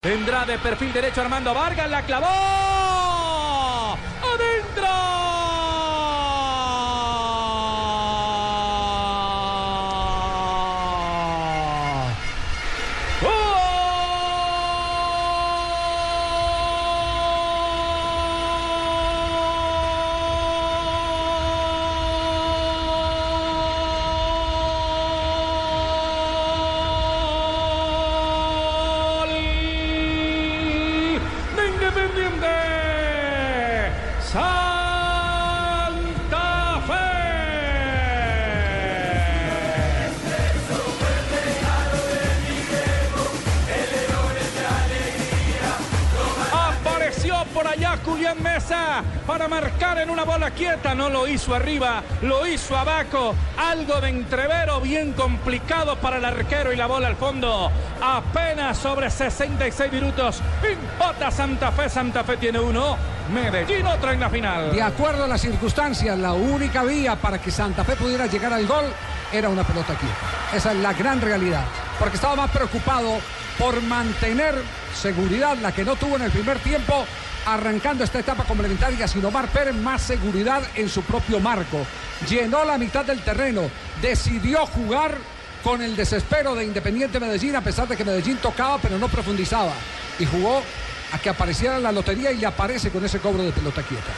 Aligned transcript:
Tendrá 0.00 0.44
de 0.44 0.56
perfil 0.58 0.92
derecho 0.92 1.20
Armando 1.20 1.52
Vargas, 1.52 1.90
la 1.90 2.02
clavó. 2.02 2.77
Santa 34.28 34.67
Julián 48.04 48.42
Mesa 48.42 49.02
para 49.26 49.48
marcar 49.48 49.98
en 49.98 50.10
una 50.10 50.24
bola 50.24 50.50
quieta. 50.50 50.94
No 50.94 51.08
lo 51.08 51.26
hizo 51.26 51.54
arriba, 51.54 52.02
lo 52.22 52.46
hizo 52.46 52.76
abajo. 52.76 53.34
Algo 53.56 54.00
de 54.00 54.08
entrevero 54.08 54.80
bien 54.80 55.12
complicado 55.12 55.96
para 55.96 56.18
el 56.18 56.24
arquero 56.24 56.72
y 56.72 56.76
la 56.76 56.86
bola 56.86 57.08
al 57.08 57.16
fondo. 57.16 57.70
Apenas 58.02 58.78
sobre 58.78 59.10
66 59.10 59.92
minutos. 59.92 60.40
Impota 60.70 61.30
Santa 61.30 61.72
Fe. 61.72 61.88
Santa 61.88 62.24
Fe 62.24 62.36
tiene 62.36 62.60
uno. 62.60 62.96
Medellín 63.32 63.86
otro 63.86 64.10
en 64.10 64.20
la 64.20 64.30
final. 64.30 64.72
De 64.72 64.82
acuerdo 64.82 65.24
a 65.24 65.28
las 65.28 65.40
circunstancias, 65.40 66.18
la 66.18 66.32
única 66.32 66.82
vía 66.82 67.16
para 67.16 67.38
que 67.38 67.50
Santa 67.50 67.84
Fe 67.84 67.94
pudiera 67.94 68.26
llegar 68.26 68.52
al 68.52 68.66
gol 68.66 68.86
era 69.32 69.48
una 69.48 69.64
pelota 69.64 69.92
aquí. 69.92 70.06
Esa 70.54 70.72
es 70.72 70.78
la 70.78 70.94
gran 70.94 71.20
realidad. 71.20 71.64
Porque 71.98 72.16
estaba 72.16 72.36
más 72.36 72.50
preocupado 72.50 73.18
por 73.58 73.82
mantener 73.82 74.54
seguridad, 74.94 75.56
la 75.58 75.72
que 75.72 75.84
no 75.84 75.96
tuvo 75.96 76.16
en 76.16 76.22
el 76.22 76.30
primer 76.30 76.58
tiempo, 76.60 77.04
arrancando 77.54 78.04
esta 78.04 78.18
etapa 78.18 78.44
complementaria, 78.44 79.08
sin 79.08 79.24
Omar 79.24 79.48
Pérez, 79.48 79.74
más 79.74 80.02
seguridad 80.02 80.62
en 80.74 80.88
su 80.88 81.02
propio 81.02 81.40
marco. 81.40 81.78
Llenó 82.28 82.64
la 82.64 82.76
mitad 82.76 83.04
del 83.04 83.20
terreno, 83.20 83.62
decidió 84.02 84.66
jugar 84.66 85.16
con 85.62 85.80
el 85.82 85.96
desespero 85.96 86.54
de 86.54 86.64
Independiente 86.64 87.18
Medellín, 87.18 87.56
a 87.56 87.62
pesar 87.62 87.88
de 87.88 87.96
que 87.96 88.04
Medellín 88.04 88.36
tocaba, 88.36 88.78
pero 88.78 88.98
no 88.98 89.08
profundizaba. 89.08 89.72
Y 90.18 90.26
jugó 90.26 90.62
a 91.12 91.18
que 91.18 91.30
apareciera 91.30 91.78
la 91.78 91.90
lotería 91.90 92.32
y 92.32 92.36
le 92.36 92.46
aparece 92.46 92.90
con 92.90 93.04
ese 93.04 93.18
cobro 93.18 93.42
de 93.42 93.52
pelota 93.52 93.82
quieta. 93.82 94.12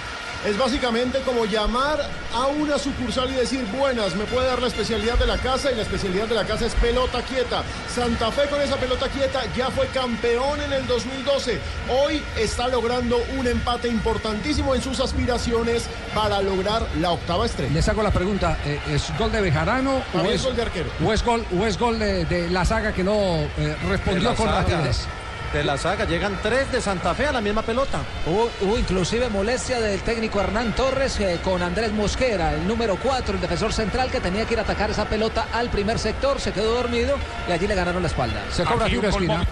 Es 0.47 0.57
básicamente 0.57 1.21
como 1.21 1.45
llamar 1.45 2.01
a 2.35 2.47
una 2.47 2.79
sucursal 2.79 3.31
y 3.31 3.35
decir, 3.35 3.63
buenas, 3.77 4.17
me 4.17 4.25
puede 4.25 4.47
dar 4.47 4.61
la 4.61 4.69
especialidad 4.69 5.19
de 5.19 5.27
la 5.27 5.37
casa 5.37 5.71
y 5.71 5.75
la 5.75 5.83
especialidad 5.83 6.29
de 6.29 6.35
la 6.35 6.47
casa 6.47 6.65
es 6.65 6.75
pelota 6.77 7.21
quieta. 7.23 7.63
Santa 7.95 8.31
Fe 8.33 8.49
con 8.49 8.59
esa 8.63 8.77
pelota 8.77 9.09
quieta 9.09 9.43
ya 9.55 9.71
fue 9.71 9.87
campeón 9.89 10.63
en 10.63 10.73
el 10.73 10.87
2012. 10.87 11.59
Hoy 11.91 12.23
está 12.39 12.69
logrando 12.69 13.19
un 13.37 13.47
empate 13.47 13.89
importantísimo 13.89 14.75
en 14.75 14.81
sus 14.81 14.99
aspiraciones 15.01 15.89
para 16.15 16.41
lograr 16.41 16.87
la 17.01 17.11
octava 17.11 17.45
estrella. 17.45 17.75
Les 17.75 17.87
hago 17.89 18.03
la 18.03 18.11
pregunta, 18.11 18.59
¿eh, 18.65 18.81
¿es 18.89 19.13
gol 19.19 19.31
de 19.31 19.43
Bejarano 19.43 20.03
o 20.15 20.21
es, 20.21 20.37
es 20.37 20.45
gol 20.45 20.57
de 20.57 20.63
arquero. 20.63 20.91
o 21.05 21.13
es 21.13 21.23
gol, 21.23 21.45
o 21.59 21.67
es 21.67 21.79
gol 21.79 21.99
de, 21.99 22.25
de 22.25 22.49
la 22.49 22.65
saga 22.65 22.95
que 22.95 23.05
no 23.05 23.13
eh, 23.59 23.77
respondió 23.87 24.35
con 24.35 24.47
saga. 24.47 24.61
rapidez? 24.63 25.07
De 25.53 25.65
la 25.65 25.77
saga 25.77 26.05
llegan 26.05 26.39
tres 26.43 26.71
de 26.71 26.81
Santa 26.81 27.13
Fe 27.13 27.27
a 27.27 27.33
la 27.33 27.41
misma 27.41 27.63
pelota. 27.63 27.99
Hubo, 28.25 28.49
hubo 28.61 28.79
inclusive 28.79 29.29
molestia 29.29 29.81
del 29.81 30.01
técnico 30.03 30.41
Hernán 30.41 30.73
Torres 30.77 31.19
eh, 31.19 31.41
con 31.43 31.61
Andrés 31.61 31.91
Mosquera, 31.93 32.55
el 32.55 32.69
número 32.69 32.97
4, 32.97 33.35
el 33.35 33.41
defensor 33.41 33.73
central 33.73 34.13
que 34.13 34.21
tenía 34.21 34.45
que 34.45 34.55
ir 34.55 34.61
a 34.61 34.63
atacar 34.63 34.91
esa 34.91 35.07
pelota 35.07 35.49
al 35.53 35.69
primer 35.69 35.99
sector, 35.99 36.41
se 36.41 36.53
quedó 36.53 36.75
dormido 36.75 37.17
y 37.49 37.53
allí 37.53 37.67
le 37.67 37.75
ganaron 37.75 38.01
la 38.01 38.09
espalda. 38.09 38.45
Se 38.53 38.65
cobra 38.65 38.87
Aquí 38.87 38.95
tiro 38.95 39.09
esquina. 39.09 39.45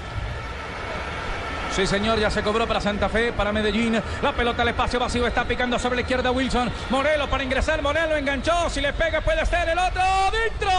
Sí, 1.75 1.85
señor, 1.87 2.21
ya 2.21 2.31
se 2.31 2.43
cobró 2.43 2.67
para 2.67 2.81
Santa 2.81 3.09
Fe, 3.09 3.33
para 3.33 3.53
Medellín. 3.53 4.01
La 4.23 4.33
pelota 4.33 4.63
al 4.63 4.69
espacio 4.69 5.01
vacío 5.01 5.27
está 5.27 5.45
picando 5.45 5.81
sobre 5.81 5.97
la 5.97 6.03
izquierda 6.03 6.31
Wilson. 6.31 6.71
Morelo 6.91 7.29
para 7.29 7.43
ingresar, 7.43 7.83
Morelo 7.83 8.17
enganchó. 8.17 8.71
Si 8.71 8.81
le 8.81 8.93
pega 8.93 9.21
puede 9.21 9.45
ser 9.47 9.69
el 9.69 9.79
otro. 9.79 10.03
¡Dentro! 10.33 10.71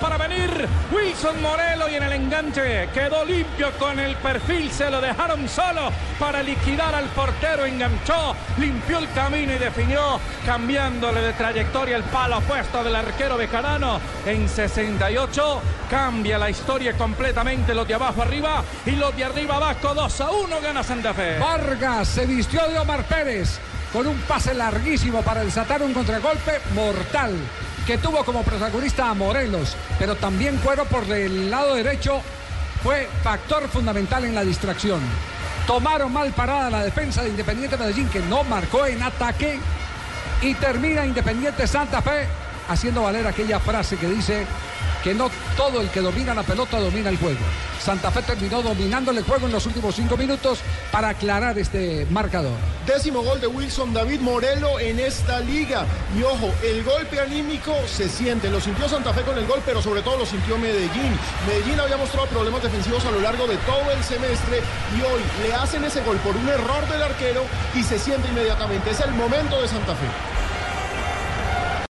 Para 0.00 0.16
venir 0.16 0.68
Wilson 0.92 1.42
Morelo 1.42 1.88
y 1.88 1.96
en 1.96 2.02
el 2.04 2.12
enganche 2.12 2.88
quedó 2.94 3.24
limpio 3.24 3.72
con 3.78 3.98
el 3.98 4.14
perfil, 4.16 4.70
se 4.70 4.88
lo 4.88 5.00
dejaron 5.00 5.48
solo 5.48 5.90
para 6.18 6.42
liquidar 6.42 6.94
al 6.94 7.06
portero, 7.06 7.64
enganchó, 7.64 8.36
limpió 8.58 8.98
el 8.98 9.10
camino 9.12 9.52
y 9.52 9.58
definió 9.58 10.20
cambiándole 10.46 11.20
de 11.20 11.32
trayectoria 11.32 11.96
el 11.96 12.04
palo 12.04 12.38
opuesto 12.38 12.84
del 12.84 12.94
arquero 12.94 13.36
bejarano 13.36 14.00
en 14.26 14.48
68. 14.48 15.60
Cambia 15.90 16.38
la 16.38 16.50
historia 16.50 16.96
completamente, 16.96 17.74
los 17.74 17.86
de 17.86 17.94
abajo 17.94 18.22
arriba 18.22 18.62
y 18.86 18.92
los 18.92 19.14
de 19.16 19.24
arriba 19.24 19.56
abajo, 19.56 19.92
2 19.94 20.20
a 20.20 20.30
1 20.30 20.60
gana 20.62 20.82
Santa 20.82 21.12
Fe. 21.14 21.38
Vargas 21.38 22.08
se 22.08 22.26
vistió 22.26 22.66
de 22.68 22.78
Omar 22.78 23.04
Pérez 23.04 23.58
con 23.94 24.08
un 24.08 24.18
pase 24.22 24.52
larguísimo 24.54 25.22
para 25.22 25.44
desatar 25.44 25.80
un 25.80 25.94
contragolpe 25.94 26.60
mortal 26.74 27.32
que 27.86 27.96
tuvo 27.96 28.24
como 28.24 28.42
protagonista 28.42 29.08
a 29.08 29.14
Morelos, 29.14 29.76
pero 30.00 30.16
también 30.16 30.56
Cuero 30.56 30.84
por 30.84 31.04
el 31.04 31.48
lado 31.48 31.76
derecho 31.76 32.20
fue 32.82 33.08
factor 33.22 33.68
fundamental 33.68 34.24
en 34.24 34.34
la 34.34 34.42
distracción. 34.42 34.98
Tomaron 35.68 36.12
mal 36.12 36.32
parada 36.32 36.70
la 36.70 36.82
defensa 36.82 37.22
de 37.22 37.28
Independiente 37.28 37.76
Medellín 37.76 38.08
que 38.08 38.18
no 38.18 38.42
marcó 38.42 38.84
en 38.84 39.00
ataque 39.00 39.60
y 40.42 40.54
termina 40.54 41.06
Independiente 41.06 41.68
Santa 41.68 42.02
Fe 42.02 42.26
haciendo 42.68 43.04
valer 43.04 43.28
aquella 43.28 43.60
frase 43.60 43.96
que 43.96 44.08
dice 44.08 44.44
que 45.04 45.14
no 45.14 45.30
todo 45.54 45.82
el 45.82 45.90
que 45.90 46.00
domina 46.00 46.34
la 46.34 46.42
pelota 46.42 46.80
domina 46.80 47.10
el 47.10 47.18
juego. 47.18 47.38
Santa 47.78 48.10
Fe 48.10 48.22
terminó 48.22 48.62
dominando 48.62 49.10
el 49.10 49.22
juego 49.22 49.46
en 49.46 49.52
los 49.52 49.66
últimos 49.66 49.94
cinco 49.94 50.16
minutos 50.16 50.60
para 50.90 51.10
aclarar 51.10 51.58
este 51.58 52.06
marcador. 52.10 52.56
Décimo 52.86 53.22
gol 53.22 53.38
de 53.38 53.46
Wilson 53.46 53.92
David 53.92 54.20
Morelo 54.20 54.80
en 54.80 54.98
esta 54.98 55.40
liga. 55.40 55.84
Y 56.18 56.22
ojo, 56.22 56.50
el 56.62 56.82
golpe 56.82 57.20
anímico 57.20 57.74
se 57.86 58.08
siente. 58.08 58.48
Lo 58.48 58.58
sintió 58.62 58.88
Santa 58.88 59.12
Fe 59.12 59.20
con 59.20 59.36
el 59.36 59.46
gol, 59.46 59.60
pero 59.66 59.82
sobre 59.82 60.00
todo 60.00 60.16
lo 60.16 60.24
sintió 60.24 60.56
Medellín. 60.56 61.18
Medellín 61.46 61.78
había 61.78 61.98
mostrado 61.98 62.26
problemas 62.28 62.62
defensivos 62.62 63.04
a 63.04 63.10
lo 63.10 63.20
largo 63.20 63.46
de 63.46 63.58
todo 63.58 63.90
el 63.94 64.02
semestre 64.02 64.62
y 64.96 65.02
hoy 65.02 65.20
le 65.46 65.54
hacen 65.54 65.84
ese 65.84 66.00
gol 66.00 66.16
por 66.18 66.34
un 66.34 66.48
error 66.48 66.88
del 66.88 67.02
arquero 67.02 67.44
y 67.74 67.82
se 67.82 67.98
siente 67.98 68.28
inmediatamente. 68.28 68.90
Es 68.90 69.00
el 69.00 69.12
momento 69.12 69.60
de 69.60 69.68
Santa 69.68 69.94
Fe. 69.94 70.33